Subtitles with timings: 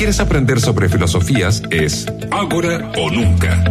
[0.00, 3.62] quieres aprender sobre filosofías, es ahora o nunca.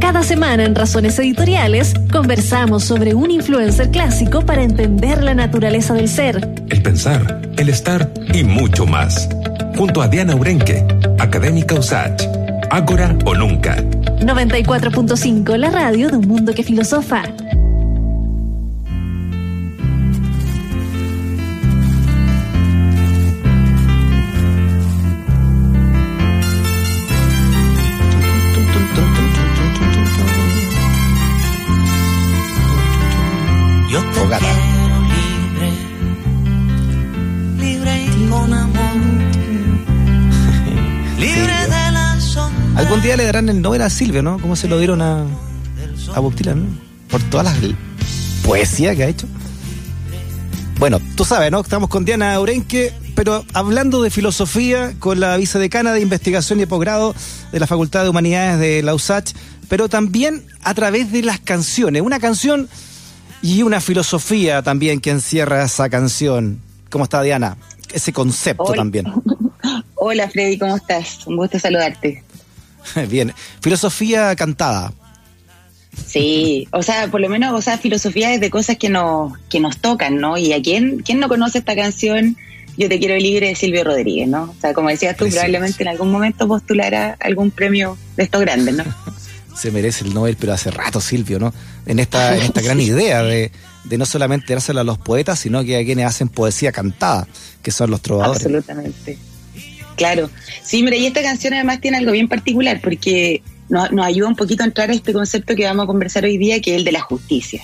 [0.00, 6.08] Cada semana en Razones Editoriales conversamos sobre un influencer clásico para entender la naturaleza del
[6.08, 9.28] ser, el pensar, el estar y mucho más.
[9.76, 10.86] Junto a Diana Urenque,
[11.18, 12.22] académica USACH.
[12.70, 13.76] Ágora o nunca.
[13.76, 17.24] 94.5, la radio de un mundo que filosofa.
[42.76, 44.40] Algún día le darán el Nobel a Silvio, ¿no?
[44.40, 46.66] Como se lo dieron a, a ¿no?
[47.08, 47.56] Por todas las
[48.42, 49.26] poesías que ha hecho.
[50.78, 51.60] Bueno, tú sabes, ¿no?
[51.60, 57.14] Estamos con Diana Urenque, pero hablando de filosofía, con la vicedecana de investigación y posgrado
[57.52, 59.32] de la Facultad de Humanidades de la USACH,
[59.68, 62.02] pero también a través de las canciones.
[62.02, 62.68] Una canción
[63.44, 66.62] y una filosofía también que encierra esa canción.
[66.88, 67.58] ¿Cómo está Diana?
[67.92, 69.04] Ese concepto también.
[69.96, 71.26] Hola Freddy, ¿cómo estás?
[71.26, 72.24] Un gusto saludarte.
[73.10, 74.94] Bien, filosofía cantada.
[76.06, 79.60] Sí, o sea, por lo menos, o sea, filosofía es de cosas que nos, que
[79.60, 80.38] nos tocan, ¿no?
[80.38, 82.38] Y a quién, quién no conoce esta canción,
[82.78, 84.44] Yo te quiero libre de Silvio Rodríguez, ¿no?
[84.44, 88.74] O sea, como decías tú, probablemente en algún momento postulará algún premio de estos grandes,
[88.74, 88.84] ¿no?
[89.56, 91.54] Se merece el Nobel, pero hace rato Silvio, ¿no?
[91.86, 93.52] En esta, en esta gran idea de,
[93.84, 97.26] de no solamente dárselo a los poetas, sino que a quienes hacen poesía cantada,
[97.62, 98.44] que son los trovadores.
[98.44, 99.18] Absolutamente.
[99.96, 100.30] Claro.
[100.62, 104.62] Sí, mira, y esta canción además tiene algo bien particular porque nos, ayuda un poquito
[104.62, 106.92] a entrar a este concepto que vamos a conversar hoy día, que es el de
[106.92, 107.62] la justicia.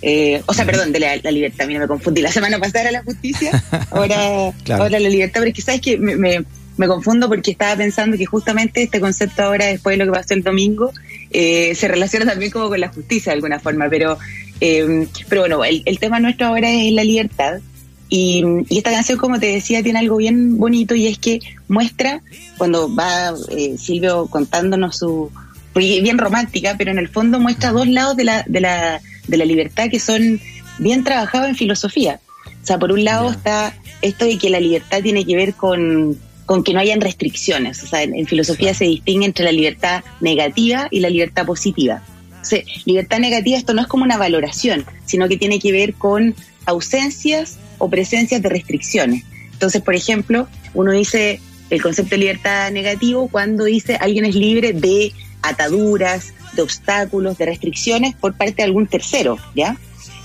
[0.00, 1.66] Eh, o sea, perdón, de la, libertad.
[1.66, 2.22] Mira, me confundí.
[2.22, 5.40] La semana pasada era la justicia, ahora, ahora la libertad.
[5.40, 6.44] Pero es que, ¿sabes que me, me,
[6.76, 10.42] confundo porque estaba pensando que justamente este concepto ahora, después de lo que pasó el
[10.42, 10.92] domingo,
[11.30, 13.88] eh, se relaciona también como con la justicia de alguna forma.
[13.88, 14.18] Pero,
[14.60, 17.60] eh, pero bueno, el, el tema nuestro ahora es la libertad.
[18.08, 22.20] Y, esta canción, como te decía, tiene algo bien bonito y es que muestra,
[22.58, 25.30] cuando va eh, Silvio contándonos su...
[25.74, 29.44] bien romántica, pero en el fondo muestra dos lados de la, de la, de la
[29.46, 30.38] libertad que son
[30.78, 32.20] bien trabajados en filosofía.
[32.62, 36.18] O sea, por un lado está esto de que la libertad tiene que ver con,
[36.46, 37.82] con que no hayan restricciones.
[37.82, 42.02] O sea, en, filosofía se distingue entre la libertad negativa y la libertad positiva.
[42.40, 45.94] O sea, libertad negativa, esto no es como una valoración, sino que tiene que ver
[45.94, 46.34] con
[46.66, 49.24] ausencias o presencias de restricciones.
[49.52, 54.72] Entonces, por ejemplo, uno dice el concepto de libertad negativo cuando dice alguien es libre
[54.72, 59.76] de ataduras, de obstáculos, de restricciones por parte de algún tercero, ¿ya?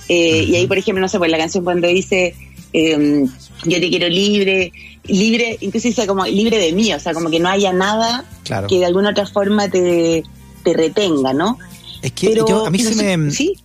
[0.10, 2.36] Eh, y ahí, por ejemplo, no sé, pues la canción cuando dice
[2.74, 3.26] em,
[3.66, 4.72] yo te quiero libre,
[5.06, 8.26] libre, incluso dice como libre de mí, o sea, como que no haya nada
[8.68, 10.24] que de alguna otra forma te,
[10.64, 11.58] te retenga, ¿no?
[12.02, 13.32] Es que yo, a mí se me...
[13.32, 13.56] ¿sí?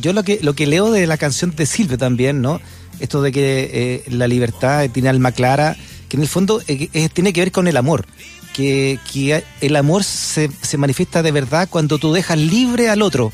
[0.00, 2.60] Yo lo que, lo que leo de la canción de Silvio también, ¿no?
[3.00, 5.76] esto de que eh, la libertad tiene alma clara,
[6.08, 8.06] que en el fondo eh, tiene que ver con el amor.
[8.52, 8.98] Que,
[9.60, 13.30] el amor se, se, manifiesta de verdad cuando tú dejas libre al otro,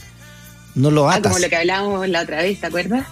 [0.75, 1.33] no lo ah, atas.
[1.33, 3.07] como lo que hablábamos la otra vez, ¿te acuerdas?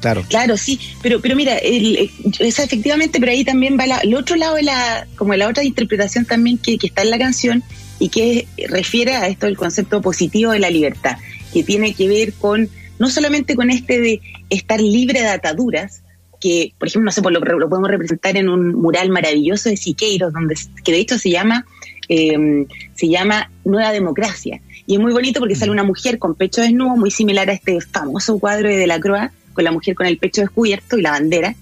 [0.00, 0.24] Claro.
[0.28, 4.62] Claro, sí, pero pero mira, el, efectivamente, pero ahí también va el otro lado de
[4.62, 7.62] la, como la otra interpretación también que, que está en la canción
[7.98, 11.18] y que refiere a esto del concepto positivo de la libertad,
[11.52, 12.68] que tiene que ver con
[12.98, 16.02] no solamente con este de estar libre de ataduras,
[16.40, 19.76] que por ejemplo, no sé, pues lo, lo podemos representar en un mural maravilloso de
[19.76, 21.66] Siqueiros, donde, que de hecho se llama,
[22.08, 24.60] em, se llama Nueva Democracia.
[24.86, 27.80] Y es muy bonito porque sale una mujer con pecho desnudo, muy similar a este
[27.80, 31.54] famoso cuadro de Delacroix, con la mujer con el pecho descubierto y la bandera.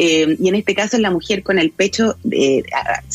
[0.00, 2.62] Eh, y en este caso es la mujer con el pecho eh,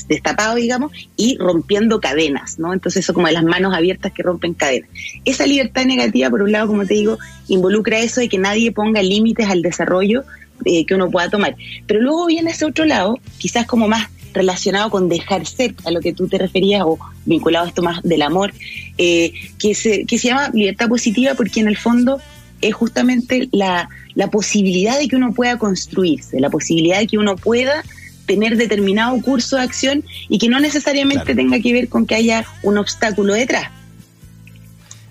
[0.10, 2.74] destapado, digamos, y rompiendo cadenas, ¿no?
[2.74, 4.90] Entonces eso como de las manos abiertas que rompen cadenas.
[5.24, 7.18] Esa libertad negativa, por un lado, como te digo,
[7.48, 10.26] involucra eso de que nadie ponga límites al desarrollo
[10.66, 11.56] eh, que uno pueda tomar.
[11.88, 16.02] Pero luego viene ese otro lado, quizás como más relacionado con dejar ser, a lo
[16.02, 18.52] que tú te referías, o vinculado a esto más del amor,
[18.98, 22.20] que, se, que se llama libertad positiva porque en el fondo
[22.68, 27.36] es justamente la, la posibilidad de que uno pueda construirse, la posibilidad de que uno
[27.36, 27.84] pueda
[28.26, 32.46] tener determinado curso de acción y que no necesariamente tenga que ver con que haya
[32.64, 33.70] un obstáculo detrás.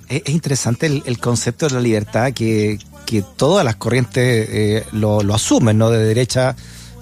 [0.08, 5.78] Es, interesante el, concepto de la libertad que, que todas las corrientes eh, lo, asumen,
[5.78, 5.90] ¿no?
[5.90, 6.56] De derecha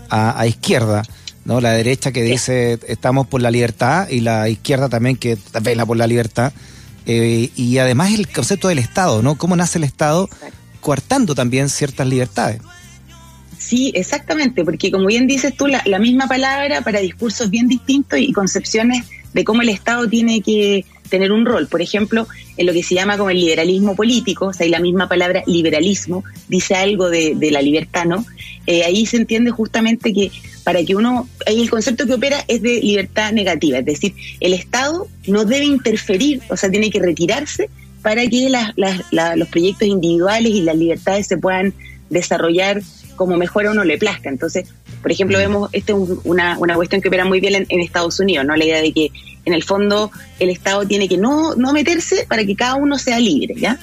[0.08, 1.03] a, izquierda.
[1.44, 1.61] ¿no?
[1.61, 5.96] La derecha que dice estamos por la libertad y la izquierda también que vela por
[5.96, 6.53] la libertad.
[7.06, 9.37] Eh, y además el concepto del Estado, ¿no?
[9.37, 10.29] ¿Cómo nace el Estado?
[10.81, 12.61] coartando también ciertas libertades.
[13.58, 18.32] Sí, exactamente, porque como bien dices tú, la, misma palabra para discursos bien distintos y
[18.32, 21.66] concepciones de cómo el Estado tiene que tener un rol.
[21.66, 22.26] Por ejemplo,
[22.56, 25.42] en lo que se llama como el liberalismo político, o sea, y la misma palabra
[25.46, 28.24] liberalismo dice algo de, la libertad, ¿no?
[28.66, 30.30] Eh, ahí se entiende justamente que
[30.64, 34.52] para que uno, ahí el concepto que opera es de libertad negativa, es decir, el
[34.52, 37.68] Estado no debe interferir, o sea, tiene que retirarse
[38.02, 38.48] para que
[39.12, 41.74] los proyectos individuales y las libertades se puedan
[42.08, 42.82] desarrollar
[43.16, 44.30] como mejor a uno le plazca.
[44.30, 44.66] Entonces,
[45.02, 45.40] por ejemplo, mm.
[45.40, 48.56] vemos esta una, una cuestión que opera muy bien en, Estados Unidos, ¿no?
[48.56, 49.10] La idea de que
[49.44, 53.19] en el fondo el Estado tiene que no, no meterse para que cada uno sea
[53.19, 53.78] libre, ¿ya?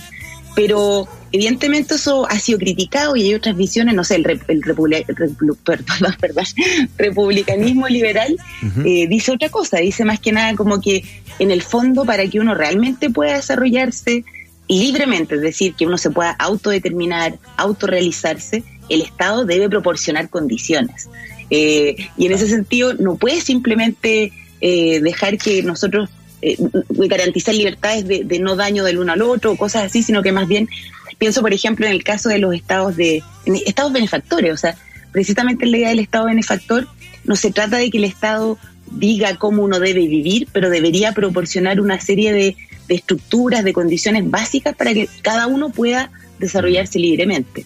[0.56, 4.62] Pero evidentemente eso ha sido criticado y hay otras visiones, no sé, el, el
[6.98, 8.38] republicanismo liberal
[8.84, 11.04] eh, dice otra cosa, dice más que nada como que
[11.40, 14.24] en el fondo para que uno realmente pueda desarrollarse
[14.68, 21.08] libremente, es decir, que uno se pueda autodeterminar, autorrealizarse, el Estado debe proporcionar condiciones.
[21.50, 26.10] Eh, y en ese sentido no puede simplemente eh, dejar que nosotros
[26.42, 26.58] eh,
[26.90, 30.70] garantizar libertades de, no daño del uno al otro, cosas así, sino que más bien
[31.18, 33.24] pienso, por ejemplo, en el caso de los estados de
[33.66, 34.76] estados benefactores, o sea,
[35.12, 36.88] precisamente la idea del estado benefactor
[37.24, 38.58] no se trata de que el Estado
[38.90, 42.56] diga cómo uno debe vivir, pero debería proporcionar una serie de
[42.88, 47.66] estructuras, de condiciones básicas para que cada uno pueda desarrollarse libremente.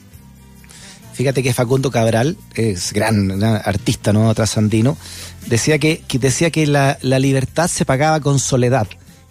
[1.14, 4.98] Fíjate que Facundo Cabral, es gran, artista no trasandino,
[5.48, 8.88] decía que, decía que la, libertad se pagaba con soledad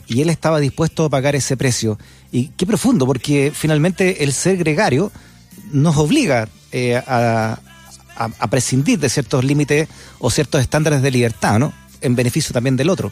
[0.06, 1.98] y él estaba dispuesto a pagar ese precio.
[2.32, 5.10] Y qué profundo, porque finalmente el ser gregario
[5.72, 7.58] nos obliga eh, a,
[8.50, 9.88] prescindir de ciertos límites
[10.18, 11.72] o ciertos estándares de libertad, ¿no?
[12.02, 13.10] En beneficio también del otro.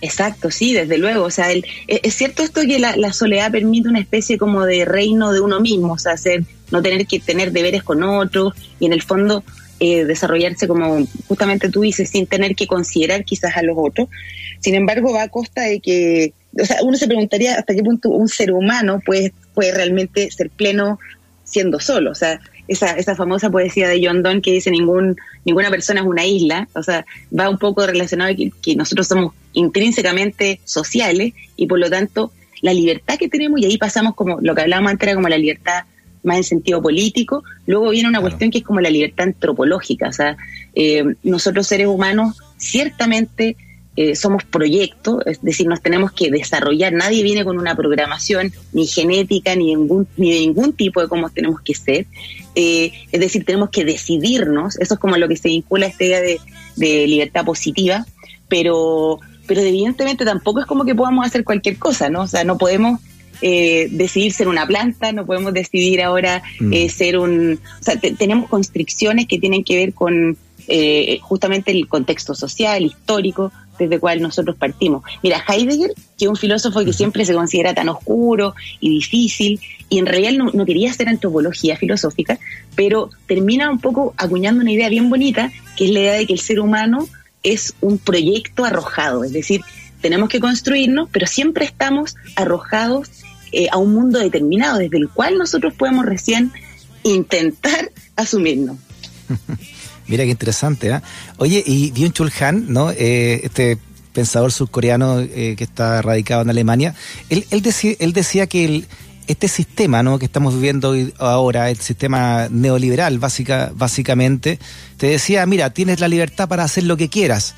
[0.00, 1.24] Exacto, sí, desde luego.
[1.24, 4.84] O sea, el, es cierto esto que la, la, soledad permite una especie como de
[4.84, 8.86] reino de uno mismo, o sea, ser no tener que tener deberes con otros y
[8.86, 9.44] en el fondo
[9.80, 14.08] eh, desarrollarse como justamente tú dices, sin tener que considerar quizás a los otros.
[14.58, 18.10] Sin embargo, va a costa de que, o sea, uno se preguntaría hasta qué punto
[18.10, 20.98] un ser humano puede, puede realmente ser pleno
[21.44, 22.10] siendo solo.
[22.10, 26.06] O sea, esa, esa famosa poesía de John Donne que dice ningún, ninguna persona es
[26.06, 27.06] una isla, o sea,
[27.36, 32.32] va un poco relacionado a que, que nosotros somos intrínsecamente sociales y por lo tanto
[32.60, 35.38] la libertad que tenemos, y ahí pasamos como lo que hablábamos antes era como la
[35.38, 35.84] libertad
[36.22, 37.42] más en sentido político.
[37.66, 40.08] Luego viene una cuestión que es como la libertad antropológica.
[40.08, 40.36] O sea,
[40.74, 43.56] eh, nosotros seres humanos ciertamente
[43.96, 46.92] eh, somos proyectos, es decir, nos tenemos que desarrollar.
[46.92, 51.30] Nadie viene con una programación ni genética ni, ningún, ni de ningún tipo de cómo
[51.30, 52.06] tenemos que ser.
[52.54, 54.78] Eh, es decir, tenemos que decidirnos.
[54.78, 56.40] Eso es como lo que se vincula a esta idea de,
[56.76, 58.06] de libertad positiva.
[58.48, 62.22] Pero pero evidentemente tampoco es como que podamos hacer cualquier cosa, ¿no?
[62.22, 63.00] O sea, no podemos
[63.42, 66.72] eh, decidir ser una planta, no podemos decidir ahora mm.
[66.72, 67.60] eh, ser un...
[67.80, 70.36] O sea, tenemos constricciones que tienen que ver con
[70.66, 75.02] eh, justamente el contexto social, histórico, desde el cual nosotros partimos.
[75.22, 79.98] Mira, Heidegger, que es un filósofo que siempre se considera tan oscuro y difícil, y
[79.98, 82.38] en realidad no, no, quería hacer antropología filosófica,
[82.74, 86.32] pero termina un poco acuñando una idea bien bonita, que es la idea de que
[86.34, 87.08] el ser humano
[87.42, 89.62] es un proyecto arrojado, es decir,
[90.00, 93.10] tenemos que construirnos, pero siempre estamos arrojados
[93.52, 96.52] eh, a un mundo determinado desde el cual nosotros podemos recién
[97.02, 98.76] intentar asumirnos.
[100.06, 101.00] Mira qué interesante, ¿eh?
[101.36, 102.90] Oye, y Byung Chul Han, ¿no?
[102.90, 103.78] Eh, este
[104.12, 106.94] pensador surcoreano eh, que está radicado en Alemania,
[107.28, 107.44] él,
[108.12, 108.86] decía que el,
[109.28, 110.18] este sistema ¿no?
[110.18, 114.58] que estamos viviendo ahora, el sistema neoliberal básica, básicamente,
[114.96, 117.54] te decía, mira, tienes la libertad para hacer lo que quieras,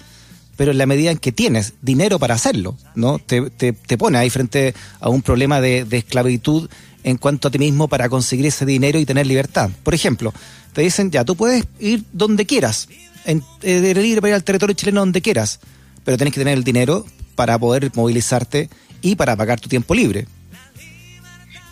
[0.60, 3.18] pero en la medida en que tienes dinero para hacerlo, ¿no?
[3.18, 6.68] Te, te, pone ahí frente a un problema de, esclavitud
[7.02, 9.70] en cuanto a ti mismo para conseguir ese dinero y tener libertad.
[9.82, 10.34] Por ejemplo,
[10.74, 12.90] te dicen, ya, tú puedes ir donde quieras,
[13.24, 15.60] en, eh, ir para ir al territorio chileno donde quieras,
[16.04, 18.68] pero tienes que tener el dinero para poder movilizarte
[19.00, 20.26] y para pagar tu tiempo libre.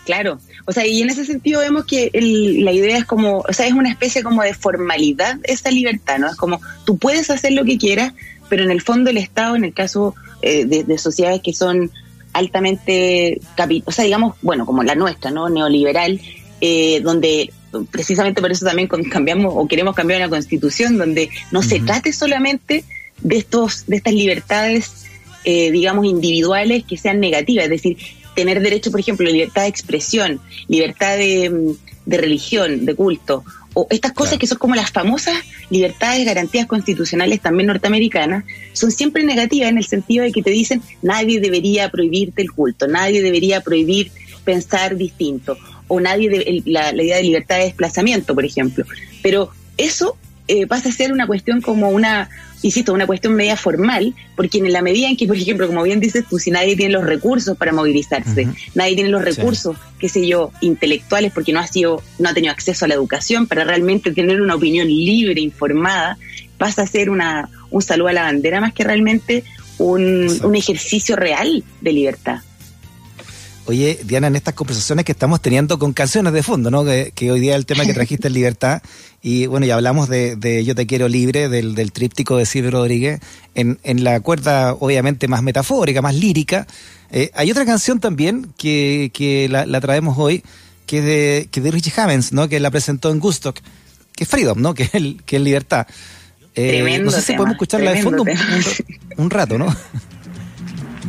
[0.06, 3.66] Claro, o sea, y en ese sentido vemos que la idea es como, o sea,
[3.66, 6.30] es una especie como de formalidad esa libertad, ¿no?
[6.30, 8.14] Es como tú puedes hacer lo que quieras,
[8.48, 11.90] pero en el fondo el Estado, en el caso eh, de, sociedades que son
[12.32, 13.40] altamente,
[13.84, 15.48] o sea, digamos, bueno, como la nuestra, ¿no?
[15.48, 16.20] Neoliberal,
[16.60, 17.52] eh, donde
[17.90, 22.84] precisamente por eso también cambiamos o queremos cambiar una constitución donde no se trate solamente
[23.20, 25.04] de estos de estas libertades
[25.44, 27.98] eh, digamos individuales que sean negativas es decir
[28.34, 31.74] tener derecho por ejemplo libertad de expresión libertad de,
[32.08, 35.36] de religión de culto o estas cosas que son como las famosas
[35.68, 40.82] libertades, garantías constitucionales también norteamericanas, son siempre negativas en el sentido de que te dicen
[41.02, 44.10] nadie debería prohibirte el culto, nadie debería prohibir
[44.42, 48.84] pensar distinto, o nadie, de, la, idea de libertad de desplazamiento, por ejemplo.
[49.22, 50.16] Pero eso
[50.48, 52.30] eh, pasa a ser una cuestión como una,
[52.62, 56.00] insisto, una cuestión media formal, porque en la medida en que, por ejemplo, como bien
[56.00, 60.26] dices tú, si nadie tiene los recursos para movilizarse, nadie tiene los recursos, qué sé
[60.26, 64.10] yo, intelectuales, porque no ha sido, no ha tenido acceso a la educación para realmente
[64.12, 66.18] tener una opinión libre, informada,
[66.56, 69.44] pasa a ser una, un saludo a la bandera más que realmente
[69.76, 72.40] un, un ejercicio real de libertad.
[73.68, 76.86] Oye, Diana, en estas conversaciones que estamos teniendo con canciones de fondo, ¿no?
[76.86, 78.80] Que, hoy día el tema que trajiste es libertad.
[79.20, 83.20] Y bueno, ya hablamos de, Yo te quiero libre, del, del tríptico de Silvio Rodríguez,
[83.54, 86.66] en, en, la cuerda obviamente más metafórica, más lírica.
[87.10, 90.42] Eh, hay otra canción también que, que la, traemos hoy,
[90.86, 92.48] que es de, que de Richie Havens, ¿no?
[92.48, 93.58] Que la presentó en Gustock,
[94.16, 94.72] que es Freedom, ¿no?
[94.74, 95.86] Que es, el, que es libertad.
[96.54, 98.24] Eh, no sé si podemos escucharla de fondo
[99.18, 99.66] un rato, ¿no?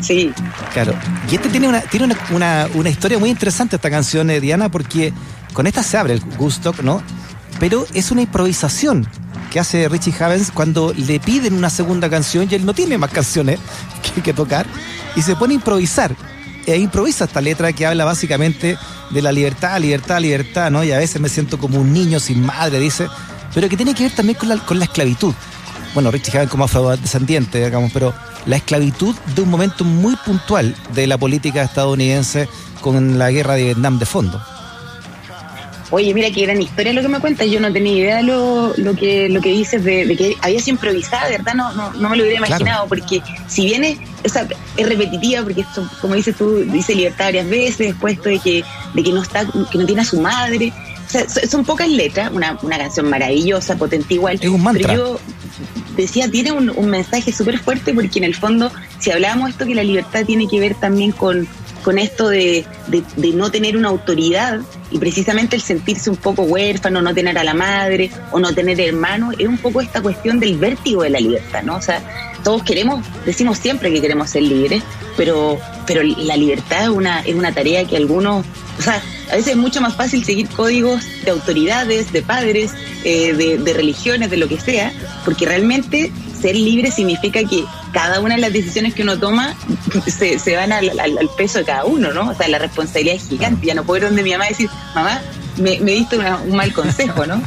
[0.02, 0.32] Sí.
[0.74, 0.94] Claro.
[1.30, 5.14] Y este tiene una, tiene una, una, historia muy interesante esta canción, de Diana, porque
[5.54, 7.02] con esta se abre el gusto, ¿no?
[7.60, 9.08] Pero es una improvisación
[9.52, 13.12] que hace Richie Havens cuando le piden una segunda canción y él no tiene más
[13.12, 13.60] canciones
[14.16, 14.66] que, que tocar
[15.16, 16.16] y se pone a improvisar.
[16.66, 18.78] E improvisa esta letra que habla básicamente
[19.10, 20.84] de la libertad, libertad, libertad, ¿no?
[20.84, 23.08] Y a veces me siento como un niño sin madre, dice,
[23.56, 25.34] pero que tiene que ver también con la, con la esclavitud.
[25.96, 28.14] Bueno, Richie Havens como afrodescendiente, digamos, pero
[28.50, 32.50] la esclavitud de un momento muy puntual de la política estadounidense
[32.82, 34.42] con la guerra de Vietnam de fondo.
[35.92, 37.48] Oye, mira qué gran historia lo que me cuentas.
[37.48, 41.28] Yo no tenía idea lo, lo que lo que dices de, que había sido improvisada,
[41.30, 45.62] de verdad no, no, me lo hubiera imaginado, porque si bien es, es repetitiva, porque
[45.62, 48.64] esto, como dices tú, dice libertad varias veces, después esto de que,
[48.96, 50.74] de que no está, que no tiene a su madre.
[51.08, 54.40] O sea, son pocas letras, una, una canción maravillosa, potente igual.
[54.42, 54.90] Es un mantra.
[54.90, 55.20] Pero yo,
[55.96, 59.84] decía, tiene un, mensaje súper fuerte porque en el fondo, si hablábamos esto que la
[59.84, 61.48] libertad tiene que ver también con,
[61.84, 64.60] con esto de, de, no tener una autoridad
[64.92, 68.80] y precisamente el sentirse un poco huérfano, no tener a la madre o no tener
[68.82, 71.76] hermano, es un poco esta cuestión del vértigo de la libertad, ¿no?
[71.76, 72.02] O sea,
[72.44, 74.84] todos queremos, decimos siempre que queremos ser libres,
[75.20, 78.46] pero, pero la libertad es una, es una tarea que algunos,
[78.80, 82.72] o sea, a veces es mucho más fácil seguir códigos de autoridades, de padres,
[83.04, 84.94] eh, de, religiones, de lo que sea,
[85.26, 86.10] porque realmente
[86.42, 89.56] ser libre significa que cada una de las decisiones que uno toma
[90.08, 90.90] se, se van al,
[91.36, 92.30] peso de cada uno, ¿no?
[92.30, 93.68] O sea, la responsabilidad es gigante.
[93.68, 95.20] Ya no puedo ir donde mi mamá decir, mamá,
[95.58, 97.42] me, me diste un mal consejo, ¿no?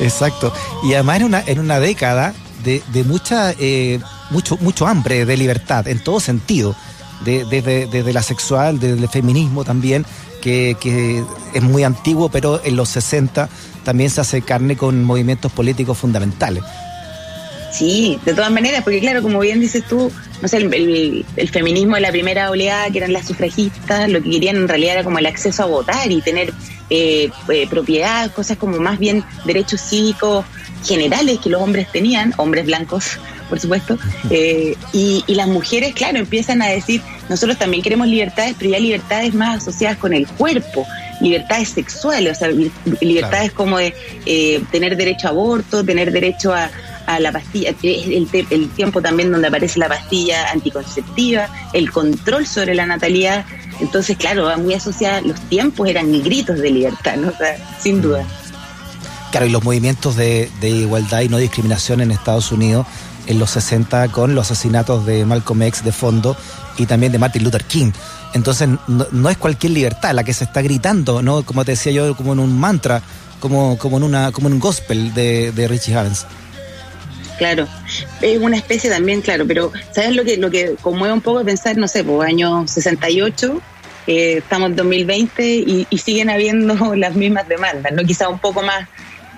[0.00, 0.52] Exacto.
[0.82, 2.34] Y además en una, en una década
[2.66, 6.76] de, de mucha, eh, mucho, mucho hambre de libertad, en todo sentido.
[7.24, 10.04] Desde, desde la sexual, desde el feminismo también,
[10.42, 13.48] que, es muy antiguo, pero en los 60
[13.84, 16.62] también se hace carne con movimientos políticos fundamentales.
[17.72, 22.02] Sí, de todas maneras, porque claro, como bien dices tú, no sé, el, feminismo de
[22.02, 25.26] la primera oleada, que eran las sufragistas, lo que querían en realidad era como el
[25.26, 26.52] acceso a votar y tener
[26.90, 30.44] eh, eh, propiedad, cosas como más bien derechos cívicos
[30.84, 33.18] generales que los hombres tenían, hombres blancos,
[33.48, 33.98] por supuesto,
[34.30, 39.34] eh, y, las mujeres, claro, empiezan a decir, nosotros también queremos libertades, pero ya libertades
[39.34, 40.86] más asociadas con el cuerpo,
[41.20, 42.50] libertades sexuales, o sea,
[43.00, 43.94] libertades como de
[44.26, 46.70] eh, tener derecho a aborto, tener derecho a,
[47.20, 52.84] la pastilla, el, el tiempo también donde aparece la pastilla anticonceptiva, el control sobre la
[52.84, 53.44] natalidad.
[53.80, 57.28] Entonces, claro, muy asociada, los tiempos eran gritos de libertad, ¿no?
[57.28, 58.26] O sea, sin duda.
[59.36, 62.86] Claro, y los movimientos de, igualdad y no discriminación en Estados Unidos
[63.26, 66.34] en los 60 con los asesinatos de Malcolm X de fondo
[66.78, 67.92] y también de Martin Luther King.
[68.32, 71.44] Entonces no, es cualquier libertad la que se está gritando, ¿no?
[71.44, 73.02] Como te decía yo, como en un mantra,
[73.38, 76.24] como, como, en, una, como en un gospel de, de Richie Havens.
[77.36, 77.68] Claro,
[78.22, 81.44] es una especie también, claro, pero ¿sabes lo que, lo que conmueve un poco?
[81.44, 83.60] Pensar, no sé, pues año 68,
[84.06, 88.02] eh, estamos en 2020 y, y siguen habiendo las mismas demandas, ¿no?
[88.02, 88.88] Quizá un poco más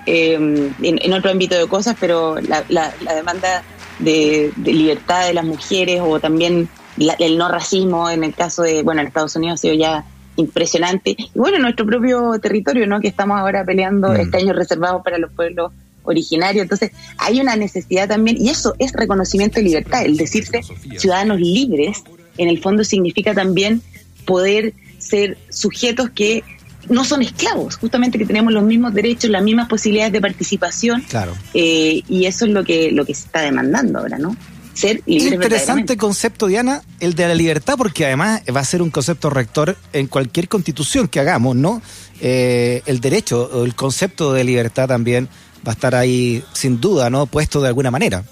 [0.05, 3.63] eh, en, otro ámbito de cosas, pero la, la, demanda
[3.99, 9.01] de, libertad de las mujeres o también el no racismo en el caso de, bueno,
[9.01, 11.15] en Estados Unidos ha sido ya impresionante.
[11.17, 12.99] Y bueno, en nuestro propio territorio, ¿no?
[12.99, 14.17] Que estamos ahora peleando mm.
[14.17, 15.71] este año reservado para los pueblos
[16.03, 16.63] originarios.
[16.63, 20.61] Entonces, hay una necesidad también, y eso es reconocimiento de libertad, el decirse
[20.97, 22.03] ciudadanos libres,
[22.37, 23.81] en el fondo significa también
[24.25, 26.43] poder ser sujetos que
[26.89, 31.01] no son esclavos, justamente que tenemos los mismos derechos, las mismas posibilidades de participación.
[31.03, 31.35] Claro.
[31.53, 34.35] Eh, y eso es lo que, lo que se está demandando ahora, ¿no?
[34.73, 35.35] Ser libre.
[35.35, 39.77] Interesante concepto, Diana, el de la libertad, porque además va a ser un concepto rector
[39.93, 41.81] en cualquier constitución que hagamos, ¿no?
[42.21, 45.29] Eh, el derecho el concepto de libertad también
[45.67, 47.25] va a estar ahí, sin duda, ¿no?
[47.25, 48.23] Puesto de alguna manera.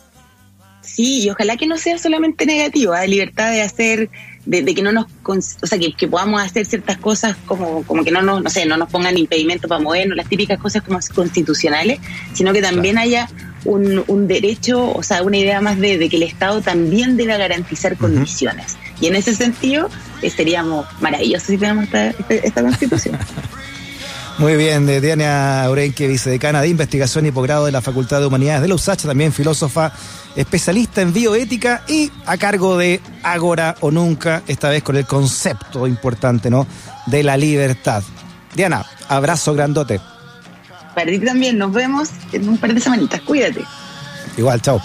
[0.82, 3.08] Sí, y ojalá que no sea solamente negativo, la ¿eh?
[3.10, 4.10] libertad de hacer
[4.48, 8.22] de, que no nos, o sea, que, podamos hacer ciertas cosas como, como que no
[8.22, 12.00] nos, no sé, no nos pongan impedimento para movernos, las típicas cosas como constitucionales,
[12.34, 13.30] sino que también haya
[13.66, 17.98] un, un, derecho, o sea, una idea más de, que el Estado también debe garantizar
[17.98, 18.78] condiciones.
[19.02, 19.90] Y en ese sentido,
[20.22, 23.18] estaríamos maravillosos si tenemos esta, esta, constitución.
[24.40, 28.62] Muy bien, de Diana Aurenque, vicedecana de Investigación y Posgrado de la Facultad de Humanidades
[28.62, 29.92] de la USACH, también filósofa
[30.36, 35.88] especialista en bioética y a cargo de Agora o Nunca, esta vez con el concepto
[35.88, 36.68] importante, ¿no?
[37.08, 38.04] De la libertad.
[38.54, 40.00] Diana, abrazo grandote.
[40.94, 43.66] Para ti también, nos vemos en un par de semanitas, cuídate.
[44.38, 44.80] Igual, chao.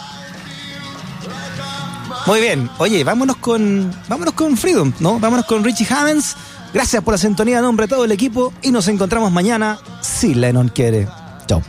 [2.25, 5.19] Muy bien, oye, vámonos con, vámonos con Freedom, ¿no?
[5.19, 6.37] Vámonos con Richie Havens.
[6.73, 10.69] Gracias por la sintonía nombre de todo el equipo y nos encontramos mañana si Lennon
[10.69, 11.07] quiere.
[11.47, 11.63] Chao.